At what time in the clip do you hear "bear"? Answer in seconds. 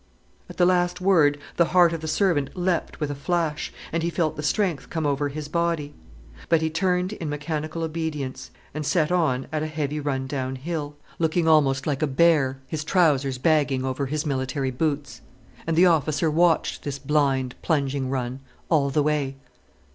12.07-12.59